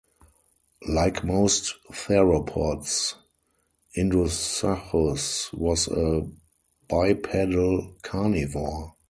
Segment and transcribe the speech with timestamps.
[0.89, 3.13] Like most theropods,
[3.95, 6.27] "Indosuchus" was a
[6.87, 8.95] bipedal carnivore.